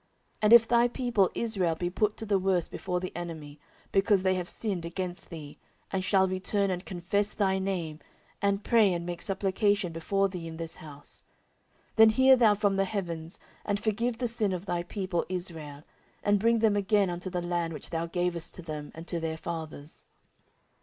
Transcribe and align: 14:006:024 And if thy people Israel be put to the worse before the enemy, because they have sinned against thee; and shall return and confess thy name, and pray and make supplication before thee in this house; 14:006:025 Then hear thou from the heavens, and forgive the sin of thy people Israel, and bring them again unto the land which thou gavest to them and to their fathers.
14:006:024 0.01 0.09
And 0.41 0.53
if 0.53 0.67
thy 0.67 0.87
people 0.87 1.29
Israel 1.35 1.75
be 1.75 1.91
put 1.91 2.17
to 2.17 2.25
the 2.25 2.39
worse 2.39 2.67
before 2.67 2.99
the 2.99 3.15
enemy, 3.15 3.59
because 3.91 4.23
they 4.23 4.33
have 4.33 4.49
sinned 4.49 4.83
against 4.83 5.29
thee; 5.29 5.59
and 5.91 6.03
shall 6.03 6.27
return 6.27 6.71
and 6.71 6.83
confess 6.87 7.29
thy 7.31 7.59
name, 7.59 7.99
and 8.41 8.63
pray 8.63 8.91
and 8.93 9.05
make 9.05 9.21
supplication 9.21 9.93
before 9.93 10.27
thee 10.27 10.47
in 10.47 10.57
this 10.57 10.77
house; 10.77 11.21
14:006:025 11.89 11.95
Then 11.97 12.09
hear 12.09 12.35
thou 12.35 12.55
from 12.55 12.77
the 12.77 12.85
heavens, 12.85 13.39
and 13.63 13.79
forgive 13.79 14.17
the 14.17 14.27
sin 14.27 14.53
of 14.53 14.65
thy 14.65 14.81
people 14.81 15.23
Israel, 15.29 15.83
and 16.23 16.39
bring 16.39 16.57
them 16.57 16.75
again 16.75 17.11
unto 17.11 17.29
the 17.29 17.39
land 17.43 17.71
which 17.71 17.91
thou 17.91 18.07
gavest 18.07 18.55
to 18.55 18.63
them 18.63 18.91
and 18.95 19.05
to 19.07 19.19
their 19.19 19.37
fathers. 19.37 20.05